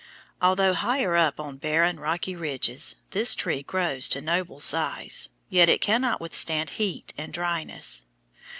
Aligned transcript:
Although 0.41 0.73
higher 0.73 1.15
up, 1.15 1.39
on 1.39 1.57
barren, 1.57 1.99
rocky 1.99 2.35
ridges, 2.35 2.95
this 3.11 3.35
tree 3.35 3.61
grows 3.61 4.09
to 4.09 4.19
noble 4.19 4.59
size, 4.59 5.29
yet 5.47 5.69
it 5.69 5.79
cannot 5.79 6.19
withstand 6.19 6.71
heat 6.81 7.13
and 7.19 7.31
dryness. 7.31 8.05